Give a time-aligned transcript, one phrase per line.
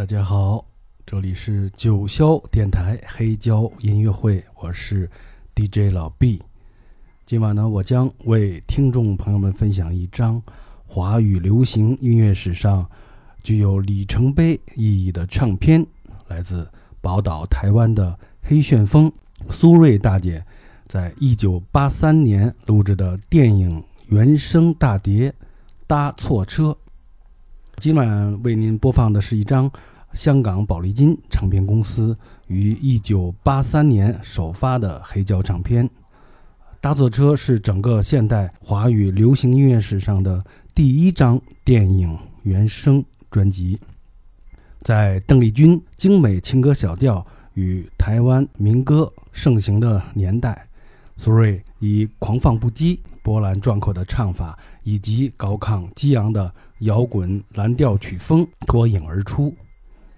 [0.00, 0.64] 大家好，
[1.04, 5.06] 这里是九霄电台黑胶音乐会，我是
[5.54, 6.40] DJ 老 B。
[7.26, 10.42] 今晚呢，我将为听众朋友们分享一张
[10.86, 12.88] 华语流行音乐史上
[13.42, 15.86] 具有里程碑意义的唱片，
[16.28, 16.66] 来自
[17.02, 19.12] 宝岛台湾的黑旋风
[19.50, 20.42] 苏芮大姐
[20.86, 25.30] 在一九八三年录制的电影原声大碟
[25.86, 26.70] 《搭错车》。
[27.76, 29.70] 今晚为您播放的是一张
[30.12, 32.16] 香港宝丽金唱片公司
[32.48, 35.88] 于1983年首发的黑胶唱片。
[36.80, 40.42] 《搭错车》是整个现代华语流行音乐史上的
[40.74, 43.78] 第一张电影原声专辑。
[44.80, 50.66] 在邓丽君精美情歌小调与台湾民歌盛行的年代，
[51.18, 59.54] 苏芮以狂放不羁、波澜壮阔的唱法以及高亢激昂的摇滚蓝调曲风脱颖而出。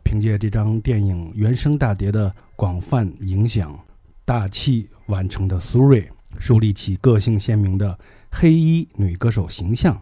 [0.04, 3.78] 凭借这张电影原声大碟的广泛影响，
[4.24, 6.06] 大器晚成的苏芮
[6.38, 7.98] 树立起个性鲜明的
[8.30, 10.00] 黑衣女歌手形象。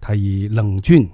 [0.00, 1.08] 她以冷峻、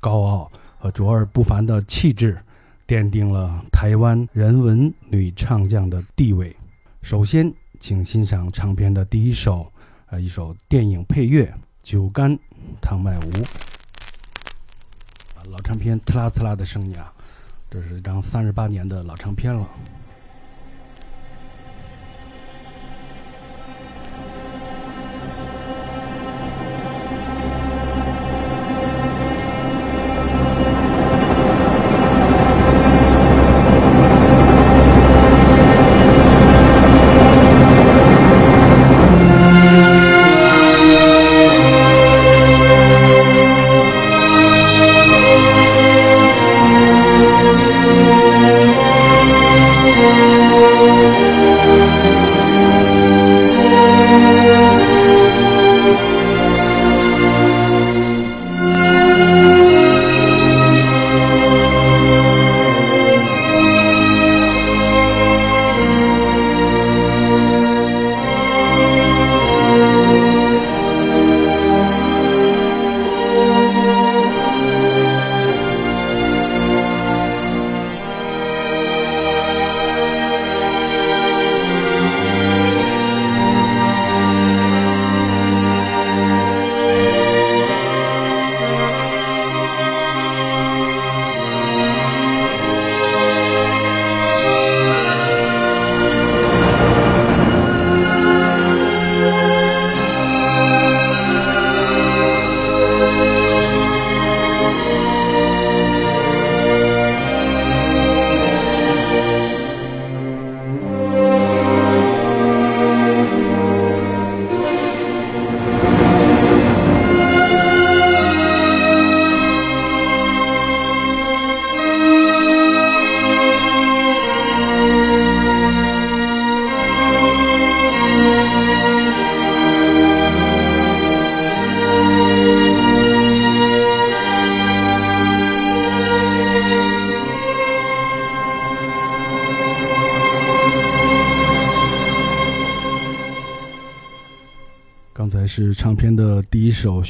[0.00, 2.38] 高傲和卓尔不凡的气质，
[2.86, 6.54] 奠定了台湾人文女唱将的地位。
[7.02, 9.72] 首先，请欣赏唱片的第一首，
[10.06, 11.46] 呃，一首电影配乐
[11.82, 12.38] 《酒干
[12.80, 13.30] 倘卖无》。
[15.50, 17.10] 老唱片呲啦呲啦的声音啊，
[17.70, 19.68] 这是一张三十八年的老唱片了。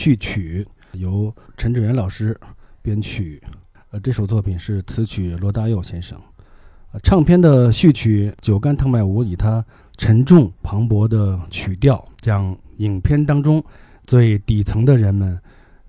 [0.08, 2.34] 序曲，由陈志远老师
[2.80, 3.42] 编曲。
[3.90, 6.18] 呃，这首作品是词曲罗大佑先生。
[6.92, 9.62] 呃，唱片的序曲《酒干倘卖无》以它
[9.98, 13.62] 沉重磅礴的曲调，将影片当中
[14.04, 15.38] 最底层的人们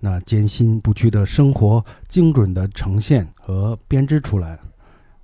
[0.01, 4.59] 那艰辛不屈的生活精准的呈现和编织出来。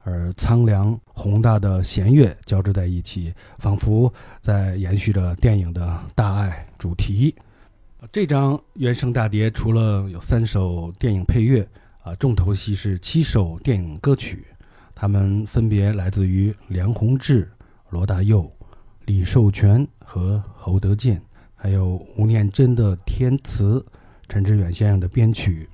[0.03, 7.35] 而苍凉宏大的弦乐交织在一起，仿佛在延续着电影的大爱主题。
[8.11, 11.67] 这张原声大碟除了有三首电影配乐，
[12.03, 14.45] 啊，重头戏是七首电影歌曲，
[14.94, 17.50] 它们分别来自于梁鸿志、
[17.89, 18.50] 罗大佑、
[19.06, 21.21] 李寿全和侯德健，
[21.56, 23.83] 还有吴念真的填词，
[24.30, 25.68] 陈志远先生的编曲。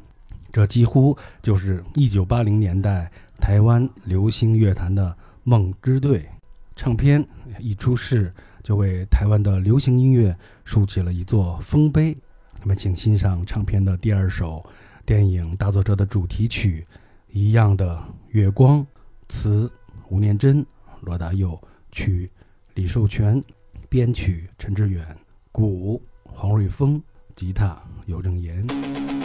[0.53, 3.12] 这几乎就是1980年代。
[3.39, 6.29] 台湾流行乐坛的梦之队，
[6.75, 7.27] 唱片
[7.57, 8.31] 一出世
[8.62, 10.31] 就为台湾的流行音乐
[10.71, 12.15] 竖起了一座丰碑。
[12.62, 14.65] 那么，请欣赏唱片的第二首
[15.06, 16.81] 电影《大作者》的主题曲
[17.29, 18.79] 《一样的月光》，
[19.27, 19.69] 词
[20.07, 20.65] 吴念真、
[21.01, 22.31] 罗大佑，曲
[22.75, 23.44] 李寿全，
[23.89, 25.06] 编曲陈志远，
[25.51, 27.03] 鼓黄瑞峰，
[27.35, 29.20] 吉他尤正言。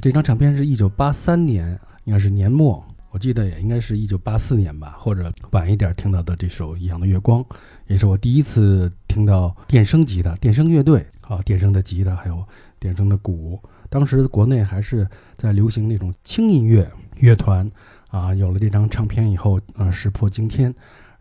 [0.00, 7.42] 这张唱片是一九八三年，应该是年末，我记得也应该是一九八四年吧，或者晚一点听到的这首《一样的月光》，
[7.86, 12.44] 也是我第一次听到电声吉他、电声乐队啊，电声的吉他还有
[12.78, 13.58] 电声的鼓。
[13.90, 17.68] 当时国内还是在流行那种轻音乐乐团
[18.08, 20.72] 啊，有了这张唱片以后，啊，石破惊天。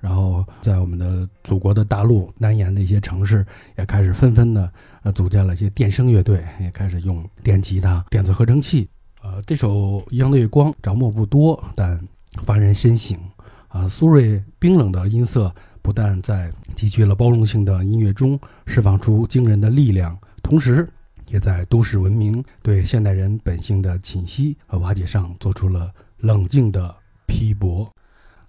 [0.08, 3.46] 然后，在我们的祖国的大陆南沿的一些城市，
[3.78, 4.72] 也开始纷纷的
[5.04, 8.88] 呃组建了一些电声乐队，也开始用电吉他、电子合成器。
[9.22, 12.02] 呃，这首《一样的月光》着墨不多，但
[12.46, 13.20] 发人深省。
[13.68, 20.88] 啊，苏芮冰冷的音色不但在极具了包容性的音乐中释放出惊人的力量，同时
[21.28, 26.96] 也在都市文明对现代人本性的侵袭和瓦解上做出了冷静的
[27.26, 27.94] 批驳。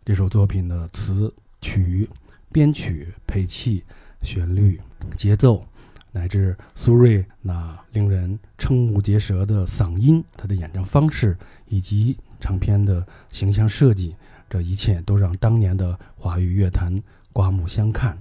[0.04, 2.08] 这首作品的词曲、
[2.52, 3.84] 编曲、配器、
[4.22, 4.80] 旋律、
[5.16, 5.64] 节奏，
[6.12, 11.36] 乃至苏芮那令人瞠目结舌的嗓音、他的演唱方式
[11.66, 14.14] 以及唱片的形象设计，
[14.48, 18.16] 这一切都让当年的华语乐坛刮目相看。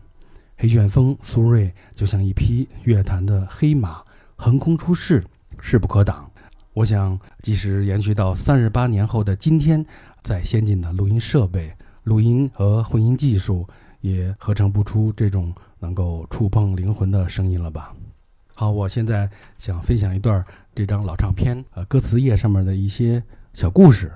[0.58, 4.03] 黑旋风苏芮就像一匹乐坛的黑马，
[4.36, 5.24] 横空出世，
[5.62, 6.29] 势不可挡。
[6.74, 9.86] 我想，即使延续到三十八年后的今天。
[10.24, 11.74] 在先进的录音设备、
[12.08, 13.68] 录音和混音技术，
[14.00, 17.94] 也合成不出这种能够触碰灵魂的声音了吧？
[18.54, 23.22] 好，我现在想分享一段这张老唱片呃歌词页上面的一些
[23.54, 24.10] 小故事。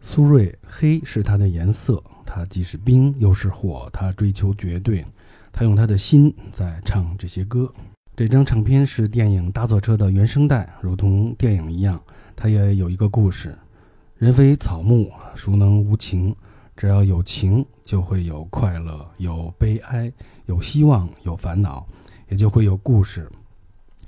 [0.00, 5.06] 苏芮，黑是他的颜色，他既是冰又是火，他追求绝对，
[5.52, 7.72] 他用他的心在唱这些歌。
[8.16, 12.02] 这张唱片是电影《大错车》的原声带，如同电影一样，
[12.34, 13.56] 它也有一个故事。
[14.18, 16.34] 人非草木，孰能无情？
[16.76, 20.12] 只要有情，就会有快乐，有悲哀，
[20.46, 21.86] 有希望，有烦恼，
[22.28, 23.30] 也就会有故事。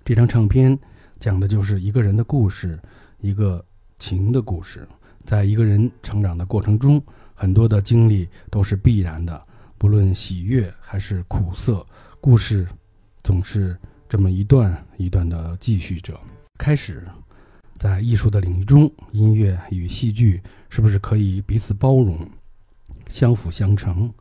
[0.05, 0.79] 这张唱片
[1.19, 2.79] 讲的就是一个人的故事，
[3.21, 3.65] 一个
[3.99, 4.87] 情的故事。
[5.25, 7.03] 在一个人成长的过程中，
[7.35, 9.41] 很多的经历都是必然的，
[9.79, 11.85] 不论喜悦还是苦涩，
[12.21, 12.67] 故事
[13.23, 13.77] 总是
[14.09, 16.19] 这么一段一段的继续着。
[16.59, 17.03] 开始。
[17.79, 22.19] 在艺术的领域中，音乐与戏剧是不是可以彼此包容、
[23.11, 24.13] 相辅相成？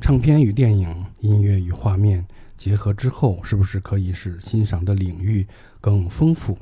[0.00, 2.26] 唱片与电影、音乐与画面
[2.56, 5.46] 结合之后，是不是可以使欣赏的领域
[5.80, 6.56] 更丰富？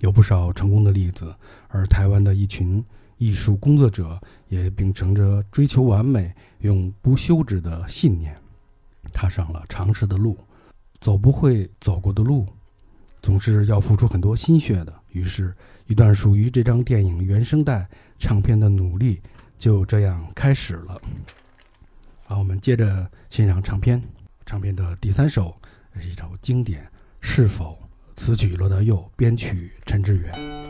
[0.00, 1.34] 有不少成功的例子，
[1.68, 2.82] 而台湾的一群
[3.18, 8.34] 艺术工作者也秉承着追求完美、永不休止的信念，
[9.12, 10.38] 踏上了尝试的路，
[11.00, 12.46] 走不会走过的路。
[13.20, 14.94] 总是要付出很多心血的。
[15.10, 15.52] 于是，
[15.88, 17.86] 一段属于这张电影原声带
[18.18, 19.20] 唱片的努力
[19.58, 21.00] 就这样开始了。
[22.24, 24.00] 好，我们接着欣赏唱片。
[24.46, 25.54] 唱片的第三首
[26.00, 26.82] 是一首经典，
[27.20, 27.78] 《是否》，
[28.18, 30.67] 词曲罗德佑，编曲陈志远。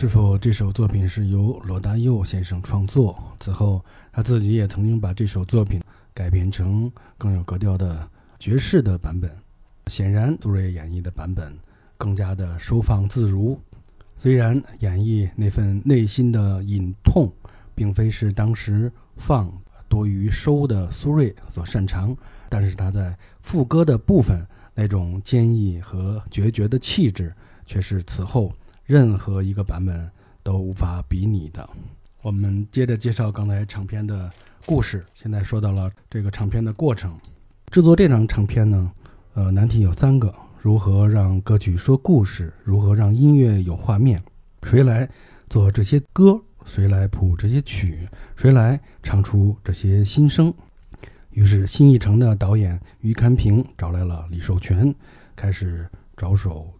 [0.00, 3.20] 是否这首作品是由罗大佑先生创作？
[3.40, 5.82] 此后他自己也曾经把这首作品
[6.14, 9.28] 改编成更有格调的爵士的版本。
[9.88, 11.52] 显然，苏芮演绎的版本
[11.96, 13.60] 更加的收放自如。
[14.14, 17.28] 虽然演绎那份内心的隐痛，
[17.74, 19.52] 并非是当时放
[19.88, 22.16] 多于收的苏芮所擅长，
[22.48, 24.46] 但是他在副歌的部分
[24.76, 27.34] 那种坚毅和决绝的气质，
[27.66, 28.52] 却是此后。
[28.88, 30.10] 任何一个版本
[30.42, 31.68] 都无法比拟的。
[32.22, 34.32] 我们接着介绍刚才唱片的
[34.64, 35.04] 故事。
[35.14, 37.14] 现在说到了这个唱片的过程。
[37.70, 38.90] 制作这张唱片呢，
[39.34, 42.50] 呃，难题有三个：如何让歌曲说故事？
[42.64, 44.22] 如何让音乐有画面？
[44.62, 45.06] 谁来
[45.50, 46.40] 做这些歌？
[46.64, 48.08] 谁来谱这些曲？
[48.36, 50.50] 谁来唱出这些心声？
[51.32, 54.94] 于是，新艺城的导演于堪平找来了李寿全，
[55.36, 56.72] 开始着手。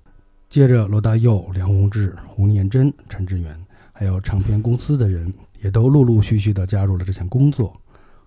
[0.49, 3.55] 接着，罗大佑、梁鸿志、吴念真、陈志远，
[3.93, 5.31] 还有唱片公司的人，
[5.61, 7.79] 也都陆陆续续地加入了这项工作。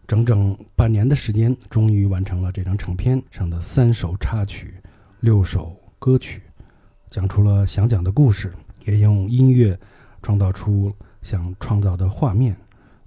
[0.08, 4.76] 整整半年的时间，终于完成了这张唱片上的三首插曲、
[5.22, 6.44] 六首歌曲，
[7.10, 8.54] 讲出了想讲的故事，
[8.86, 9.78] 也用音乐
[10.22, 12.56] 创造出想创造的画面。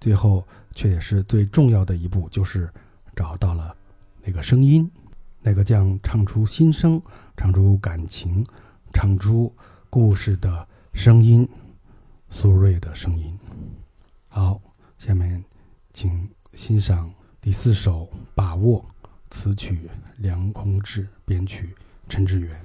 [0.01, 2.69] 最后，却也是最重要的一步，就是
[3.15, 3.73] 找到了
[4.25, 4.91] 那个声音，
[5.41, 7.01] 那个将唱出心声、
[7.37, 8.45] 唱出感情。
[8.95, 9.53] 唱出
[9.91, 11.47] 故事的声音，
[12.31, 13.37] 苏芮的声音。
[14.29, 14.59] 好，
[14.97, 15.45] 下面
[15.93, 18.05] 请欣赏第四首
[18.35, 18.81] 《把握》，
[19.31, 21.75] 词曲梁鸿志，编曲
[22.09, 22.63] 陈志远。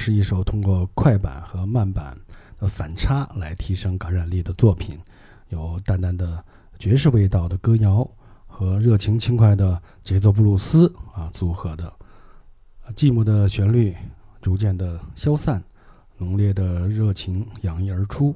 [0.00, 2.16] 是一首通过快板和慢板
[2.58, 4.98] 的反差来提升感染力的作品，
[5.50, 6.42] 有淡淡的
[6.78, 8.10] 爵士味道的歌谣
[8.46, 11.92] 和热情轻快的节奏布鲁斯啊组合的，
[12.96, 13.94] 寂寞的旋律
[14.40, 15.62] 逐渐的消散，
[16.16, 18.34] 浓烈的热情洋溢而出，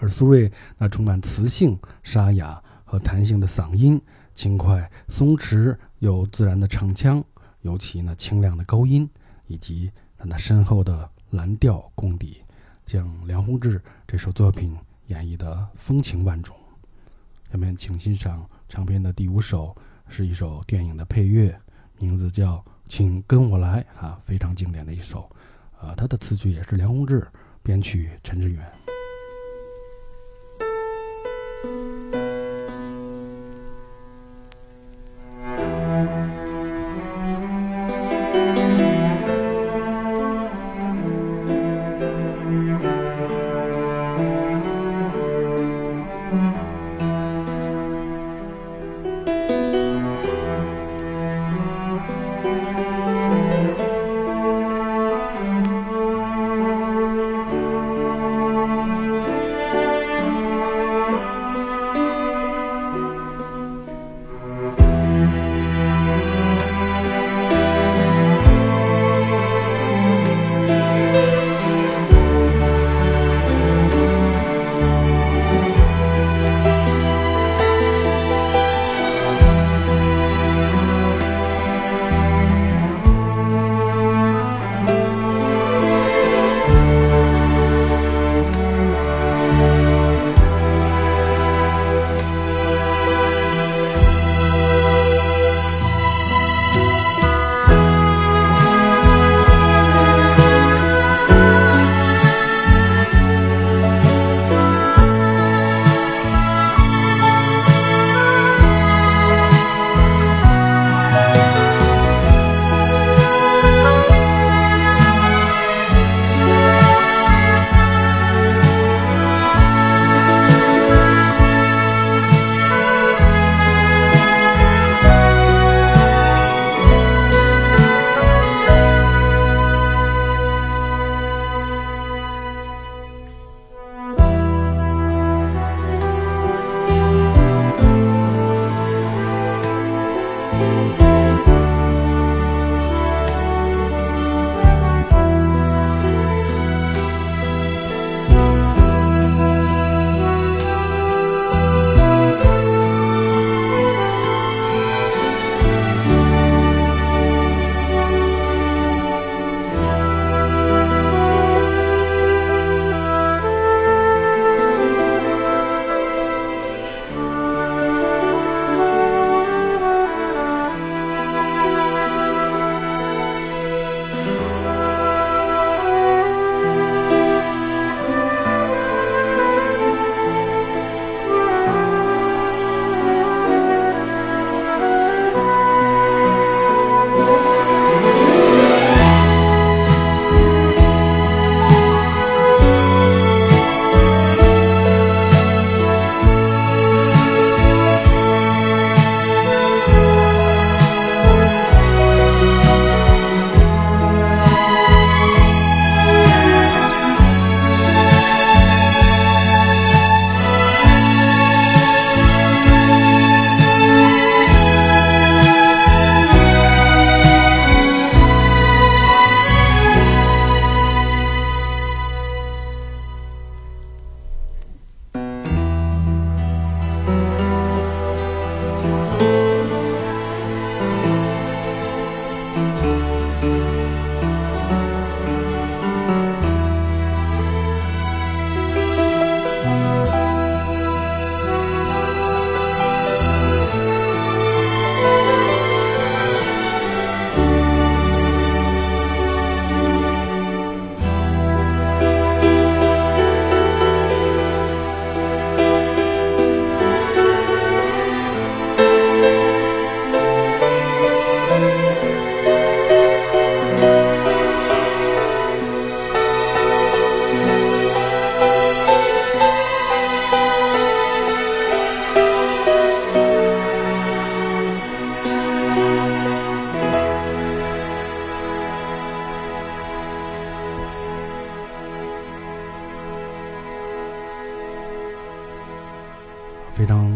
[0.00, 3.98] 而苏芮那充满磁性、沙哑和弹性的嗓音，
[4.34, 7.24] 轻快松弛又自然的唱腔，
[7.62, 9.08] 尤其那清亮的高音
[9.46, 9.90] 以及。
[10.20, 12.42] 他那深厚的蓝调功底，
[12.84, 16.54] 将梁鸿志这首作品演绎得风情万种。
[17.50, 19.74] 下面请欣赏唱片的第五首，
[20.08, 21.58] 是一首电影的配乐，
[21.98, 22.56] 名字叫
[22.86, 25.22] 《请跟我来》啊，非常经典的一首。
[25.80, 27.26] 啊，他的词曲也是梁鸿志，
[27.62, 28.89] 编曲陈志远。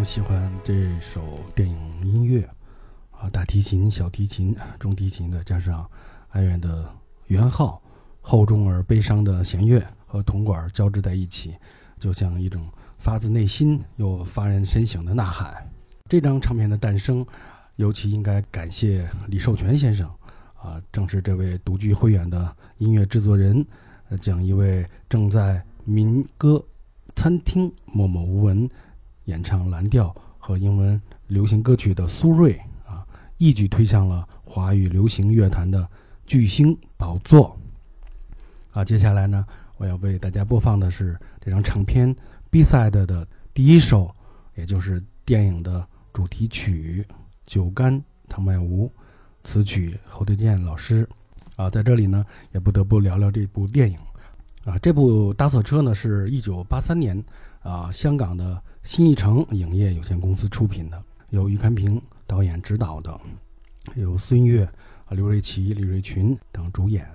[0.05, 2.47] 喜欢这首电影音乐
[3.11, 5.89] 啊，大提琴、小提琴、中提琴的，加上
[6.33, 6.87] 哀怨的
[7.29, 7.81] 圆号、
[8.21, 11.55] 厚重而悲伤的弦乐和铜管交织在一起，
[11.99, 15.67] 就像一种发自内心又发人深省的呐喊。
[16.07, 17.25] 这张唱片的诞生，
[17.77, 20.07] 尤其应该感谢李寿全先生
[20.61, 23.65] 啊，正是这位独具慧眼的音乐制作人，
[24.21, 26.63] 将一位正在民歌
[27.17, 28.69] 餐厅默默无闻。
[29.25, 33.07] 演唱蓝调和英文流行歌曲的苏芮啊，
[33.39, 35.89] 一举推向了华语流行乐坛的
[36.27, 37.59] 巨星宝座。
[38.73, 39.47] 啊，接下来呢，
[39.79, 42.15] 我要为大家播放的是这张唱片
[42.51, 44.15] 《B-side》的第一首，
[44.57, 47.07] 也就是电影的主题曲
[47.47, 48.87] 《酒干倘卖无》，
[49.43, 51.09] 词曲侯德健老师。
[51.57, 53.97] 啊，在这里呢，也不得不聊聊这部电影。
[54.65, 57.25] 啊，这部《搭错车》呢，是一九八三年
[57.63, 58.63] 啊，香港的。
[58.85, 63.19] 新艺城影业有限公司出品的，由于堪平导演执导的，
[63.95, 67.09] 由孙越、啊刘瑞琦、李瑞群等主演。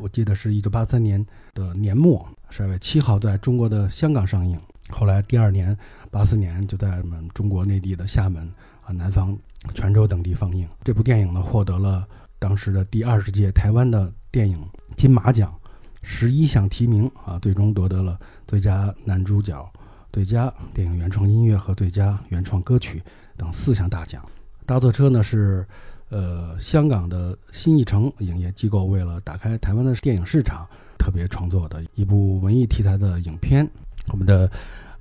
[0.00, 5.76] 我记得是一九八三年的年末十二月七号在中国的香港上映，后来第二年
[6.08, 8.48] 八四年就在我们中国内地的厦门、
[8.82, 9.36] 啊南方、
[9.74, 10.68] 泉州等地放映。
[10.84, 12.06] 这部电影呢获得了
[12.38, 14.64] 当时的第二十届台湾的电影
[14.96, 15.52] 金马奖
[16.00, 19.68] 十一项提名，啊最终夺得了最佳男主角。
[20.12, 23.02] 最佳电影原创音乐和最佳原创歌曲
[23.36, 24.24] 等四项大奖。
[24.66, 25.66] 搭错车呢是，
[26.10, 30.66] 呃，香港的新艺城影业机构为了打开台湾的电影市场，
[30.98, 33.68] 特别创作的一部文艺题材的影片。
[34.12, 34.50] 我们的，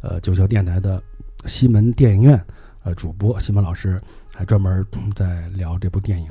[0.02, 1.02] 呃，九霄电台的
[1.45, 2.45] 西门电影院，
[2.84, 4.02] 呃，主播西门老师
[4.36, 6.30] 还专门在聊这部电影。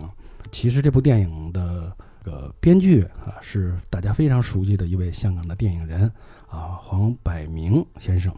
[0.51, 6.11] 其实这部电影的个编剧啊，是大家非常熟悉的一位香港的电影人
[6.49, 8.35] 啊，黄百鸣先生。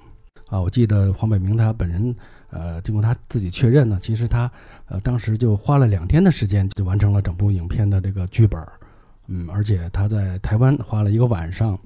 [0.50, 2.14] 啊，我记得黄百鸣他本人，
[2.50, 4.50] 呃，经过他自己确认呢，其实他，
[4.86, 8.60] 呃，当时就花了两天的时间就完成了整部影片的这个剧本，
[9.28, 11.78] 嗯，而且他在台湾花了一个晚上，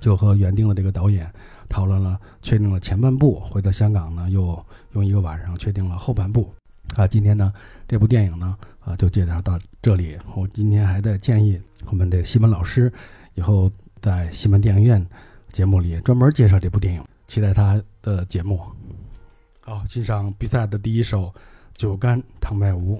[0.00, 1.30] 就和原定的这个导演
[1.68, 4.58] 讨论了，确定了前半部，回到香港呢，又
[4.92, 6.50] 用一个晚上确定了后半部。
[6.96, 7.52] 啊，今天呢，
[7.86, 10.16] 这部电影呢，啊，就介绍到这里。
[10.34, 12.90] 我今天还在建议我们的西门老师，
[13.34, 15.06] 以后在西门电影院
[15.52, 17.04] 节目里专门介绍这部电影。
[17.28, 18.60] 期待他的节目。
[19.60, 21.26] 好，欣赏比赛的第一首
[21.74, 22.98] 《酒干倘卖无》。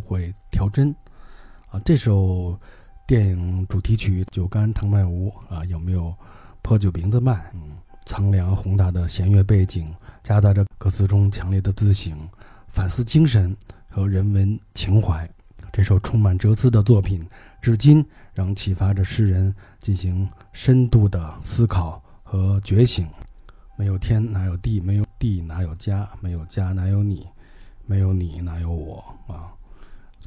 [0.00, 0.94] 会调帧
[1.68, 1.78] 啊。
[1.84, 2.58] 这首
[3.06, 6.14] 电影主题曲《酒干倘卖无》啊，有没有
[6.62, 7.50] 破酒瓶子卖？
[7.54, 7.76] 嗯，
[8.06, 12.16] 苍凉宏大的弦乐背景，夹杂着歌词中强烈的自省、
[12.68, 13.56] 反思精神
[13.88, 15.28] 和人文情怀。
[15.72, 17.24] 这首充满哲思的作品，
[17.60, 23.06] 至今仍启发着世人进行深度的思考和觉醒。
[23.76, 27.26] 没有天哪有地，没有地哪有家，没有家哪有你，
[27.86, 29.54] 没有你哪有我啊！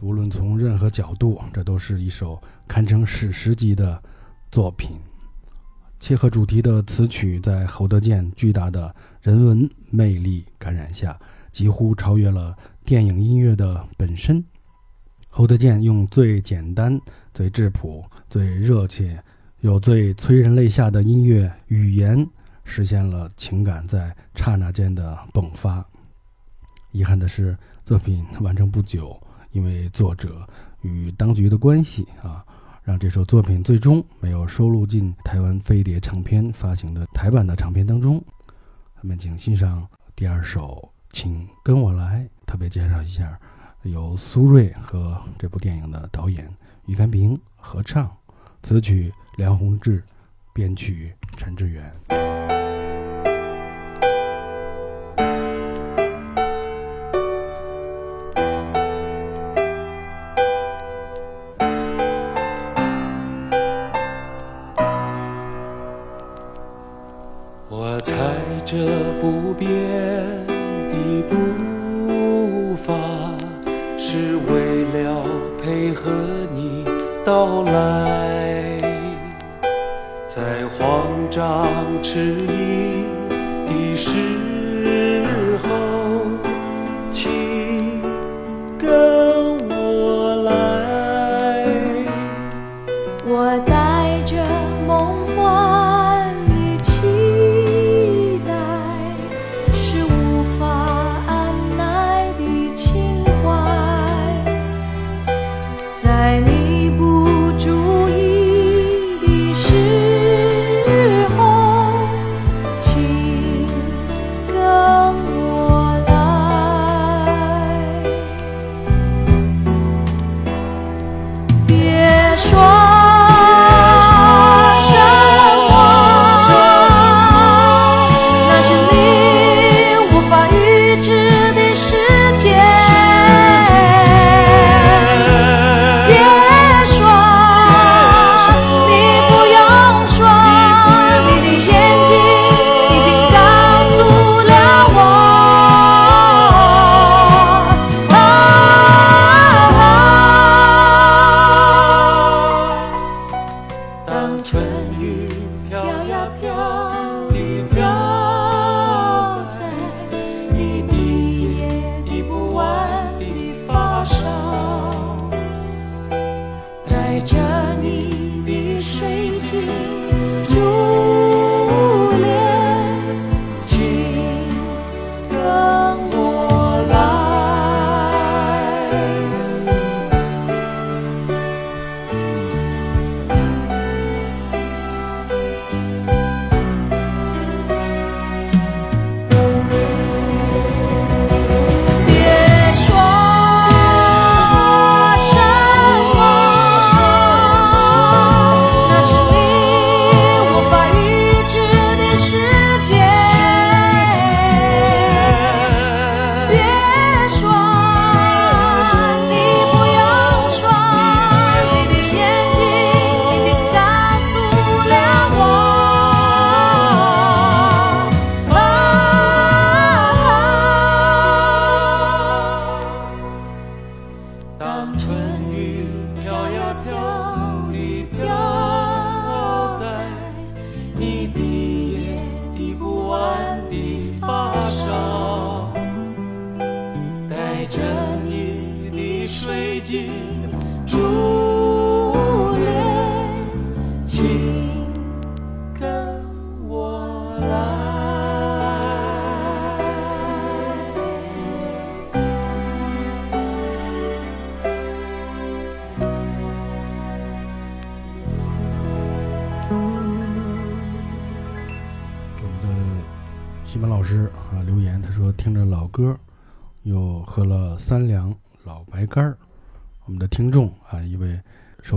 [0.04, 2.38] 无论从任何角度，这都是一首
[2.68, 4.04] 堪称史诗级的
[4.52, 4.98] 作品。
[5.98, 11.18] 切合主题的词曲，在侯德健巨大的人文魅力感染下，
[11.54, 14.44] 几乎超越了电影音乐的本身。
[15.30, 17.00] 侯德健用最简单、
[17.34, 19.24] 最质朴、最热切
[19.62, 22.28] 又最催人泪下的音乐语言，
[22.66, 25.84] 实现了情感在刹那间的迸发。
[26.92, 29.18] 遗憾的是，作品完成不久，
[29.54, 30.46] 因为作者
[30.82, 32.46] 与当局的关系啊，
[32.84, 38.22] 让这首作品最终没有收录进台湾飞碟唱片发行的台版的唱片当中。
[38.96, 43.40] 咱们请欣赏第二首，请跟我来，特别介绍一下。
[43.84, 46.50] 由苏芮和这部电影的导演
[46.86, 48.10] 于甘平合唱，
[48.62, 50.02] 词曲梁鸿志，
[50.54, 52.63] 编曲陈志远。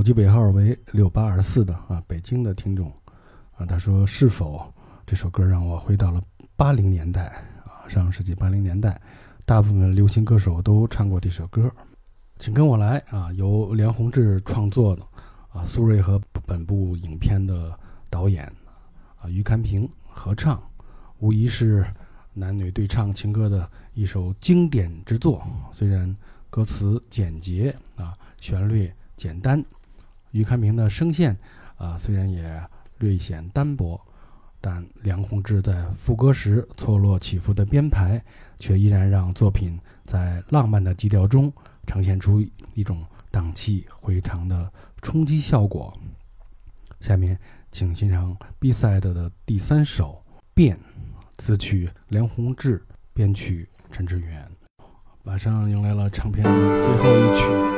[0.07, 2.93] 机尾号为六八二四的啊，北京的听众
[3.57, 4.73] 啊，他说是否
[5.05, 6.23] 这首歌让我回到了
[6.55, 7.25] 八零年代
[7.65, 9.01] 啊，上世纪八零年代，
[9.45, 11.69] 大部分流行歌手都唱过这首歌。
[12.39, 15.03] 请跟我来啊，由梁宏志创作的
[15.49, 17.77] 啊，苏芮和本部影片的
[18.09, 18.45] 导演
[19.21, 20.63] 啊于堪平合唱。
[21.19, 21.85] 无疑是
[22.33, 25.45] 男女对唱情歌的一首经典之作。
[25.73, 26.17] 虽然
[26.49, 29.65] 歌词简洁啊，旋律简单，
[30.39, 31.37] 于开平的声线
[31.77, 32.63] 啊，虽然也
[32.99, 34.01] 略显单薄，
[34.61, 38.23] 但梁鸿志在副歌时错落起伏的编排，
[38.59, 41.53] 却依然让作品在浪漫的基调中
[41.87, 42.41] 呈现出
[42.75, 44.73] 一种荡气回肠的
[45.03, 45.97] 冲击效果。
[47.01, 47.39] 下面，
[47.71, 50.23] 请欣赏 B-side 的第三首
[50.55, 50.77] 《变》。
[51.39, 52.83] 词曲梁鸿志，
[53.13, 54.51] 编曲陈志远。
[55.23, 57.76] 马上迎来了唱片的最后一曲。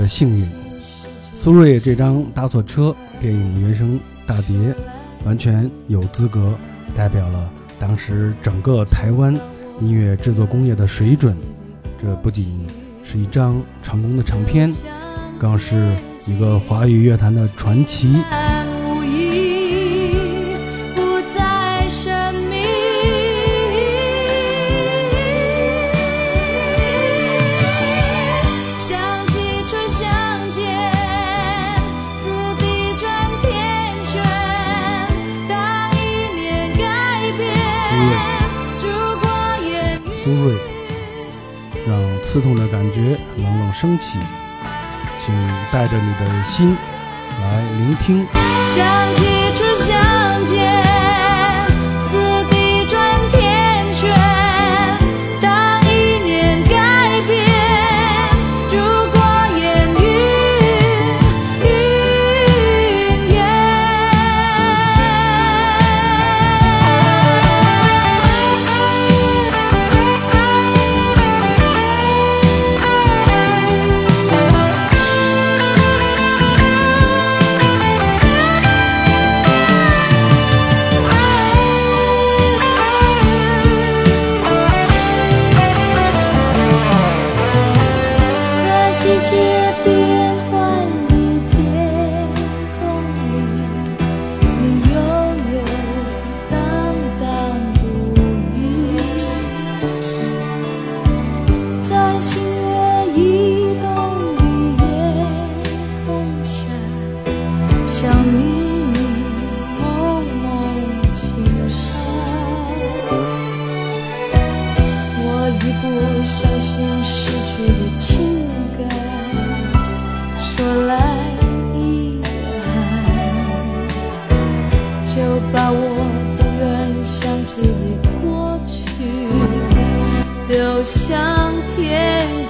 [0.00, 0.48] 的幸运。
[1.36, 4.56] 苏芮这张《搭错车》电影原声大碟，
[5.24, 6.54] 完全有资格
[6.94, 9.38] 代表了当时整个台湾
[9.80, 11.36] 音乐制作工业的水准。
[12.00, 12.66] 这不仅
[13.04, 14.70] 是一张成功的唱片，
[15.38, 15.94] 更是
[16.26, 18.16] 一个华语乐坛的传奇。
[43.72, 44.18] 升起，
[45.18, 45.34] 请
[45.72, 46.76] 带着你的心
[47.40, 48.26] 来聆听。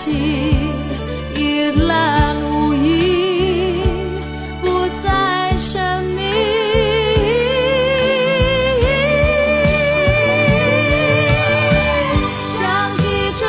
[0.01, 0.11] 初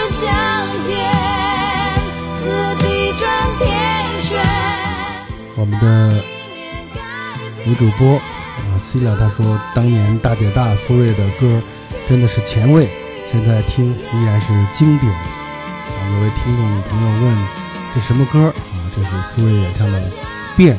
[0.09, 0.19] 相
[0.81, 0.91] 见。
[7.63, 8.19] 女主播啊
[8.77, 11.61] ，Celia 她说，当年大姐大苏芮的歌
[12.09, 12.89] 真的是前卫，
[13.31, 15.40] 现在听依然是经典。
[16.21, 17.47] 一位听众朋友问
[17.95, 18.53] 这什么歌啊？
[18.95, 19.99] 这是苏芮演唱的
[20.55, 20.75] 《变》，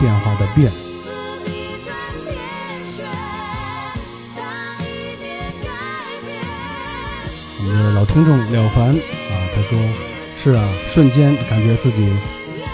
[0.00, 0.72] 变化的变。
[7.58, 9.78] 我们的老听众了凡啊，他说
[10.42, 12.10] ：“是啊，瞬间感觉自己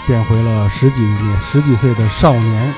[0.07, 1.05] 变回了十几、
[1.41, 2.73] 十几岁的少年。”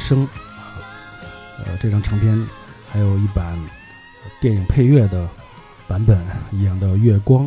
[0.00, 0.32] 生》啊，
[1.66, 2.36] 呃，这张唱片
[2.90, 3.56] 还有一版
[4.40, 5.28] 电影配乐的
[5.86, 6.18] 版本，
[6.50, 7.44] 《一样的月光》，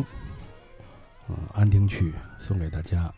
[1.28, 3.12] 嗯，安定曲送给大家。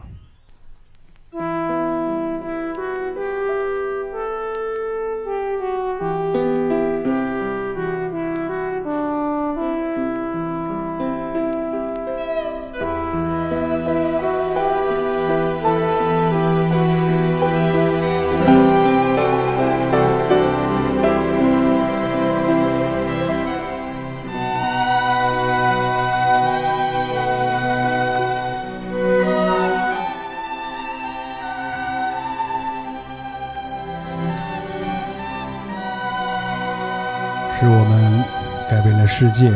[39.36, 39.52] 界，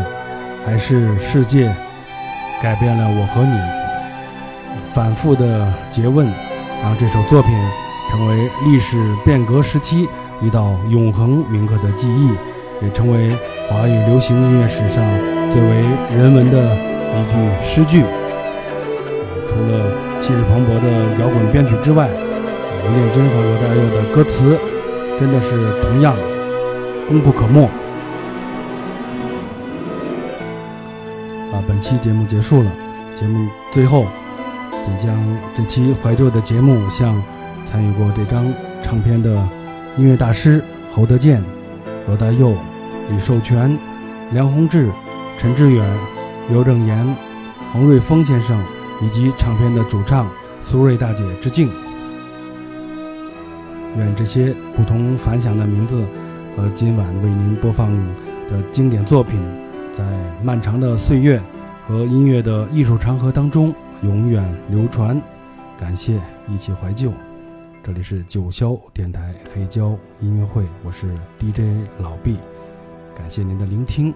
[0.64, 1.74] 还是世界
[2.62, 3.58] 改变了我和你？
[4.94, 6.26] 反复的诘问，
[6.82, 7.52] 让这首作品
[8.10, 10.08] 成为历史变革时期
[10.40, 12.30] 一道永恒铭刻的记忆，
[12.84, 13.36] 也成为
[13.68, 15.04] 华语流行音乐史上
[15.50, 15.68] 最为
[16.16, 18.02] 人文的一句诗句。
[19.48, 22.08] 除了气势磅礴的摇滚编曲之外，
[22.84, 24.58] 吴念真和罗大佑的歌词
[25.18, 26.14] 真的是同样
[27.08, 27.68] 功不可没。
[31.66, 32.70] 本期节目结束了。
[33.14, 34.06] 节目最后，
[34.84, 35.16] 仅将
[35.54, 37.22] 这期怀旧的节目向
[37.66, 38.50] 参与过这张
[38.82, 39.30] 唱片的
[39.96, 41.42] 音乐大师侯德健、
[42.06, 42.54] 罗大佑、
[43.10, 43.76] 李寿全、
[44.32, 44.88] 梁宏志、
[45.38, 45.84] 陈志远、
[46.48, 47.16] 刘正言、
[47.72, 48.58] 洪瑞峰先生
[49.02, 50.28] 以及唱片的主唱
[50.62, 51.70] 苏芮大姐致敬。
[53.98, 56.02] 愿这些不同凡响的名字
[56.56, 57.94] 和今晚为您播放
[58.48, 59.59] 的经典作品。
[60.00, 60.06] 在
[60.42, 61.38] 漫长的岁月
[61.86, 65.20] 和音乐的艺术长河当中永远流传。
[65.78, 67.12] 感谢一起怀旧，
[67.82, 72.38] 这里是九霄电台黑胶音乐会，我是 DJ 老毕，
[73.14, 74.14] 感谢您的聆听。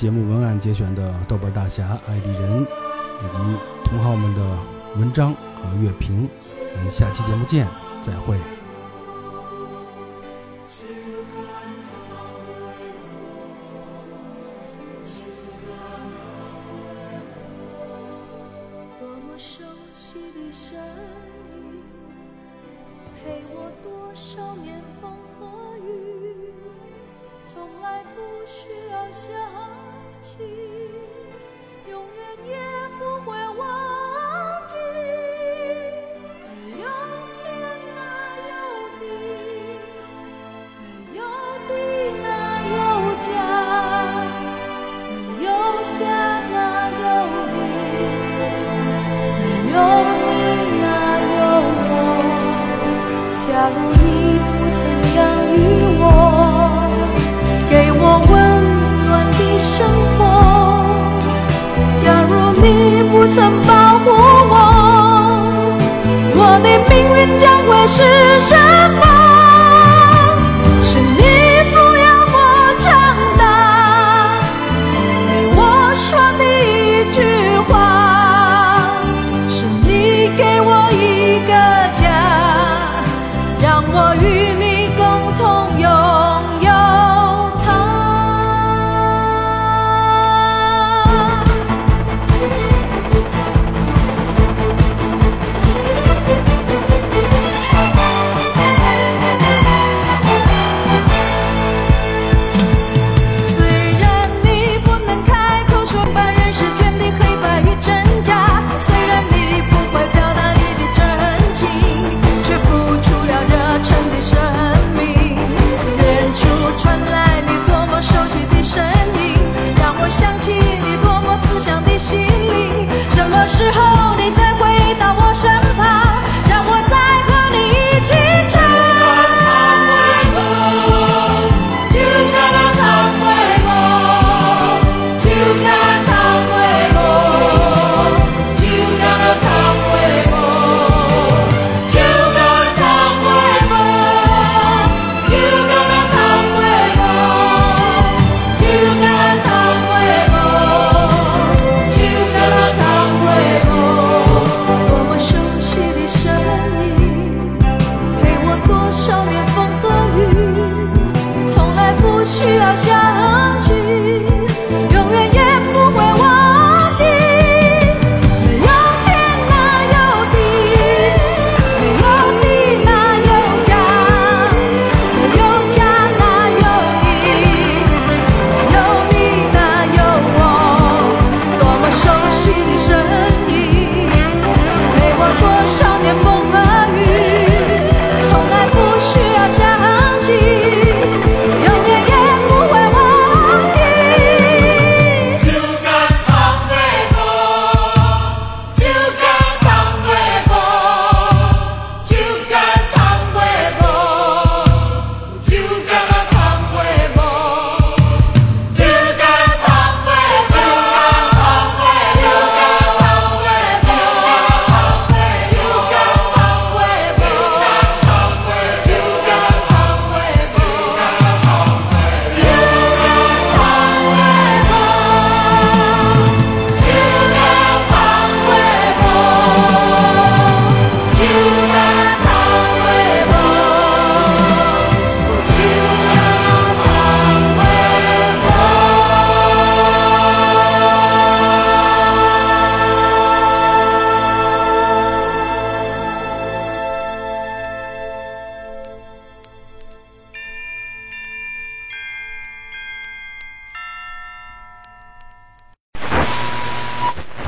[0.00, 3.38] 节目文案节选的豆瓣大侠爱迪人以及
[3.84, 4.40] 同好们的
[4.96, 6.26] 文章和乐评，
[6.74, 7.66] 我们下期节目见，
[8.00, 8.59] 再会。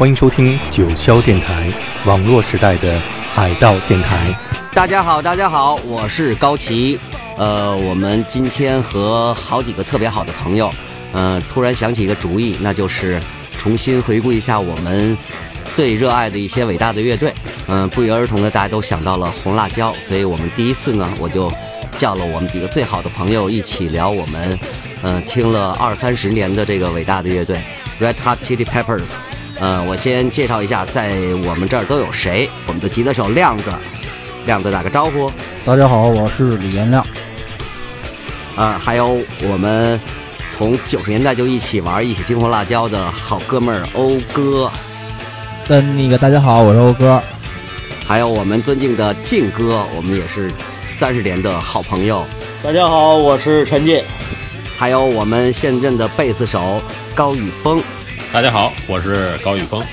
[0.03, 1.73] 欢迎收听九霄电台
[2.05, 2.99] 网络时代的
[3.33, 4.37] 海盗电台。
[4.75, 6.99] 大家好大家好我是高奇。
[7.39, 10.69] 呃我们今天和好几个特别好的朋友
[11.13, 13.21] 嗯突然想起一个主意那就是
[13.57, 15.17] 重新回顾一下我们
[15.77, 17.33] 最热爱的一些伟大的乐队。
[17.69, 21.49] 嗯不约而同的大家都想到了红辣椒所以我们第一次呢我就
[21.97, 24.59] 叫了我们几个最好的朋友一起聊我们
[25.05, 27.63] 嗯听了二三十年的这个伟大的乐队
[28.01, 31.15] red hot chili peppers 呃，我先介绍一下，在
[31.47, 32.51] 我们这儿都有谁。
[32.67, 33.71] 我们的吉他手亮子，
[34.45, 35.31] 亮子打个招呼。
[35.65, 37.07] 大家好，我是李延亮。
[38.57, 40.01] 啊、还有我们
[40.51, 44.69] 从九十年代就一起玩、一起听红辣椒的好哥们儿欧哥，
[45.69, 47.23] 嗯那个大家好，我是欧哥。
[48.05, 50.51] 还有我们尊敬的靖哥，我们也是
[50.89, 52.25] 三十年的好朋友。
[52.65, 54.03] 大家好，我是陈进。
[54.77, 56.83] 还有我们现任的贝斯手
[57.15, 57.81] 高宇峰
[58.33, 59.85] 大家好，我是高宇峰。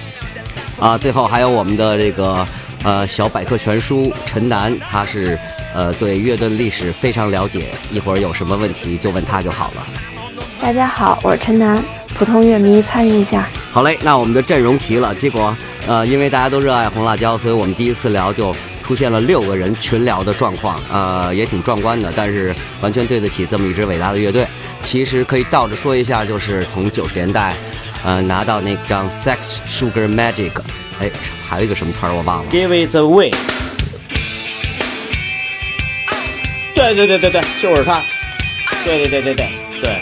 [0.80, 2.48] 啊，最后还有我们的这个
[2.86, 5.38] 呃小百科全书陈楠，他是
[5.76, 9.86] 呃对乐队历史非常了解，一会儿有什么问题就问他就好了。
[10.62, 11.84] 大家好，我是陈楠，
[12.16, 13.46] 普通乐迷参与一下。
[13.74, 15.54] 好嘞，那我们的阵容齐了，结果
[15.86, 24.48] 呃因为大家都热爱红辣椒，所以我们第一次聊就出现了六个人群聊的状况，呃也挺壮观的，但是完全对得起这么一支伟大的乐队。
[24.82, 27.54] 其实可以倒着说一下，就是从九十年代。
[28.06, 30.52] 呃，拿到那张《Sex Sugar Magic》，
[31.02, 31.12] 哎，
[31.48, 32.50] 还有一个什么词儿我忘了。
[32.50, 33.34] Give it away。
[36.74, 38.02] 对对对对对，就是他。
[38.86, 39.48] 对对对对对
[39.82, 40.02] 对。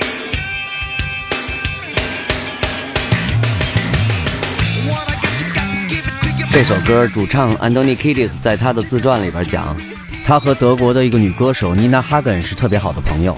[6.52, 9.76] 这首歌主唱 Anthony Kiedis 在他的自传里边讲，
[10.24, 13.36] 他和德国的一个女歌手妮娜哈根是特别好的朋友。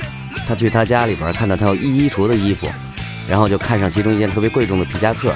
[0.48, 2.68] 他去她家里边看到她有一衣橱的衣服，
[3.30, 5.34] 然后就看上其中一件特别贵重的皮夹克。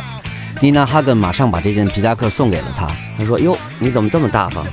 [0.62, 2.88] 妮娜哈根马上把这件皮夹克送给了他。
[3.18, 4.66] 他说：“哟，你怎么这么大方？”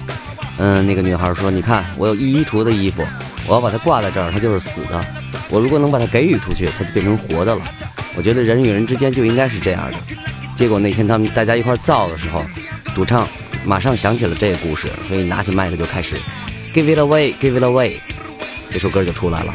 [0.59, 3.03] 嗯，那个女孩说：“你看，我有一衣橱的衣服，
[3.47, 5.05] 我要把它挂在这儿，它就是死的。
[5.49, 7.63] 我如果能把它给予出去，它就变成活的了。
[8.15, 9.97] 我觉得人与人之间就应该是这样的。”
[10.55, 12.45] 结果那天他们大家一块造的时候，
[12.95, 13.27] 主唱
[13.65, 16.17] 马上想起了这个故事，所以拿起麦克就开始
[16.75, 17.95] “Give it away, give it away”，
[18.71, 19.55] 这首歌就出来了。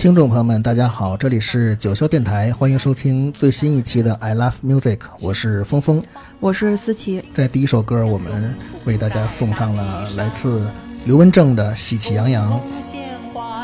[0.00, 6.02] 听众朋友们，大家好，这里是九霄电台，欢迎收听最新一期的 I Love Music，我是峰峰。
[6.38, 10.70] 我是思琪，在第一首歌，我们为大家送上了来自
[11.04, 12.50] 刘文正的《喜气洋洋》。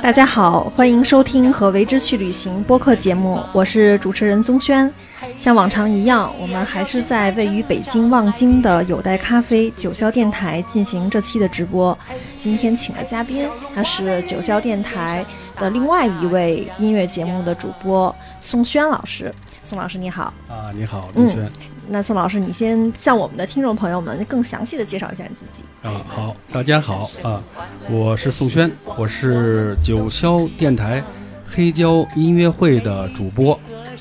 [0.03, 4.93] 大家好，欢迎收听和为之去旅行播客节目，我是主持人宗轩。
[5.39, 11.99] 像往常一样，我们还是在位于北京望京的有待咖啡九霄电台进行这期的直播。
[12.37, 15.24] 今天请的嘉宾，他是九霄电台
[15.59, 19.32] 的另外一位音乐节目的主播宋轩老师。
[19.64, 21.50] 宋老师你好，啊，你好，嗯林轩。
[21.88, 25.62] 那宋老师你先向我们的听众朋友们更详细的介绍一下你自己。
[25.88, 27.42] 啊，好，大家好啊，
[27.90, 31.02] 我是宋轩，我是九霄电台
[31.46, 33.59] 黑胶音乐会的主播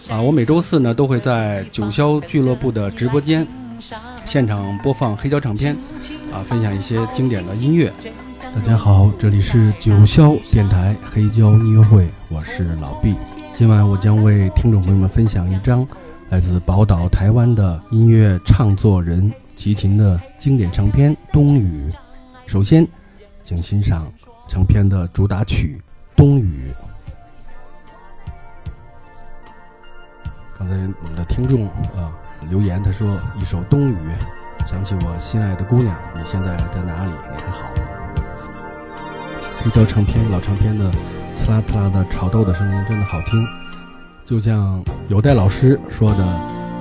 [0.09, 3.45] 啊，我每周四呢都会在九霄俱乐部的直播间
[4.23, 5.75] 现场播放黑胶唱片
[6.33, 7.91] 啊，分享一些经典的音乐。
[8.55, 13.13] 大家好，这里是九霄电台黑胶音乐会，我是老毕。
[13.53, 15.85] 今晚我将为听众朋友们分享一张
[16.29, 21.89] 来自宝岛台湾的音乐唱作人齐秦的经典唱片《冬雨》。
[22.47, 22.87] 首先，
[23.43, 24.09] 请欣赏
[24.47, 25.81] 唱片的主打曲
[26.17, 26.65] 《冬雨》。
[30.57, 32.17] 刚才我们的听众啊
[32.49, 33.05] 留言，他说
[33.37, 33.97] 一首《冬雨》，
[34.65, 37.11] 想起我心爱的姑娘，你现在在哪里？
[37.11, 37.94] 你还好吗？
[39.65, 40.91] 黑胶唱片、老唱片的
[41.35, 43.43] 刺啦刺啦的炒豆的声音真的好听，
[44.23, 46.23] 就像有代老师说的，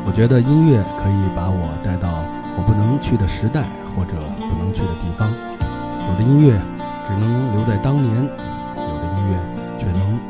[0.05, 2.11] 我觉得音乐可以把我带到
[2.59, 5.31] 我不能去的时代或者不能去的地方。
[5.31, 6.61] 有的音乐
[7.07, 9.39] 只能留在当年，有的音乐
[9.79, 10.21] 却能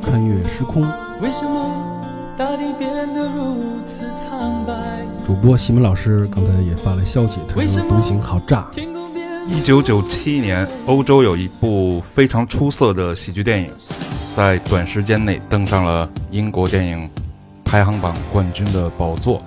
[0.00, 0.82] 穿越时空。
[1.20, 2.06] 为什么
[2.38, 4.72] 大地变得如此苍白？
[5.24, 8.68] 主播西门老师刚才也发来消息，他说《独行》好炸。
[9.46, 13.70] 一九九七年，欧洲有一部非常出色的喜剧电影，
[14.34, 17.08] 在短时间内登上了英国电影
[17.64, 19.42] 排行榜冠军的宝座，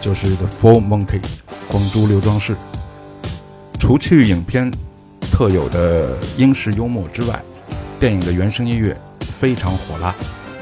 [0.00, 1.20] 就是《The Four Monkeys》
[1.68, 2.54] 黄猪刘壮士。
[3.78, 4.72] 除去影片
[5.32, 7.42] 特有的英式幽默之外，
[7.98, 10.14] 电影的原声音乐非常火辣。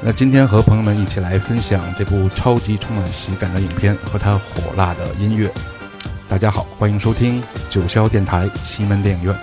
[0.03, 5.51] 那今天和朋友们一起来分享这部超级充满喜感的影片和它火辣的音乐。
[6.31, 9.37] 大家好，欢迎收听九霄电台西门电影院。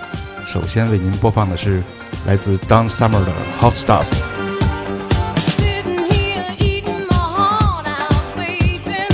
[0.46, 1.82] 首先为您播放的是
[2.26, 3.30] 来自 Don Summer 的
[3.60, 4.04] 《Hot Stuff》。
[5.36, 9.06] Sitting here eating my heart out, waiting,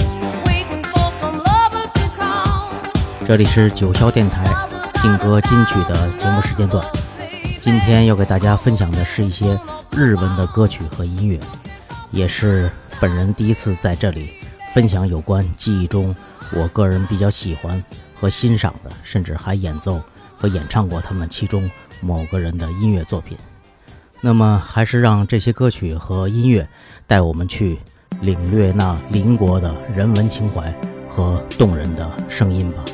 [0.47, 1.11] waiting for
[3.27, 4.55] 这里是九霄电台
[5.03, 6.81] 劲歌金曲的节目时间段。
[7.61, 9.59] 今天要给大家分享的是一些
[9.91, 11.41] 日文的歌曲和音乐，
[12.13, 12.71] 也是
[13.01, 14.31] 本人第一次在这里
[14.73, 16.15] 分享有关记忆中
[16.53, 17.83] 我个人比较喜欢
[18.15, 20.01] 和欣赏的，甚至还演奏
[20.37, 21.71] 和演唱过他们其中
[22.01, 23.37] 某个人的音乐作品。
[24.21, 26.67] 那么，还是让这些歌曲和音乐
[27.07, 27.79] 带我们去
[28.21, 30.75] 领略那邻国的人文情怀
[31.09, 32.85] 和动人的声音吧。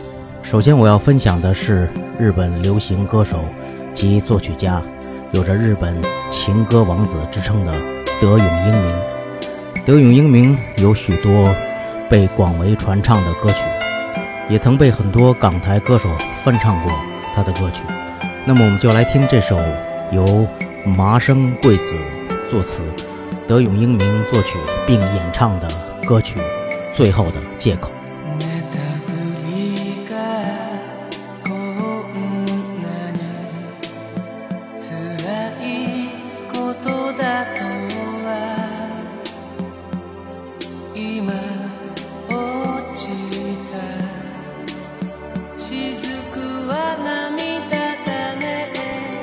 [0.42, 1.88] 首先，我要分享的是
[2.18, 3.44] 日本流行歌手
[3.94, 4.82] 及作曲家，
[5.32, 7.72] 有着日本情歌王子之称的
[8.20, 9.00] 德永英明。
[9.86, 11.54] 德永英明有许多
[12.10, 13.58] 被广为传唱的歌曲，
[14.48, 16.08] 也曾被很多港台歌手
[16.42, 16.92] 翻唱过
[17.36, 17.82] 他的歌曲。
[18.44, 19.56] 那么，我们就来听这首
[20.10, 20.44] 由
[20.84, 21.94] 麻生贵子
[22.50, 22.82] 作词、
[23.46, 24.58] 德永英明作曲
[24.88, 25.68] 并演唱的
[26.04, 26.40] 歌曲
[26.96, 27.92] 《最后的借口》。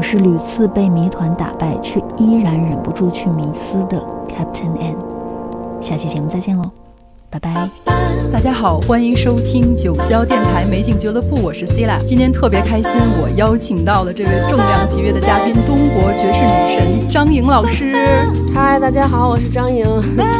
[0.00, 4.96] 我是屡次被谜团打败，却依然忍不住去迷思的 Captain N。
[5.78, 6.70] 下期节目再见喽。
[7.28, 7.68] 拜拜。
[8.32, 12.90] 大家好，欢迎收听九霄电台美景俱乐部，我是 c i l a 今天特别开心，
[13.20, 17.94] 我邀请到了这位重量级别的嘉宾，中国爵士女神张颖老师。
[18.54, 19.84] 嗨，大家好，我是张颖。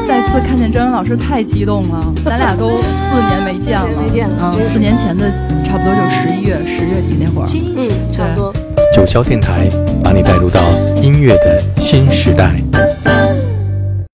[0.09, 5.31] 再次看见张颖老师，太激动了，咱俩都四年没见了， 没见啊，四年前的
[5.63, 8.55] 差不多就是十一月、十月底那会儿，嗯，差不多。
[8.93, 9.69] 九霄电台
[10.03, 10.63] 把你带入到
[11.03, 12.55] 音乐的新时代。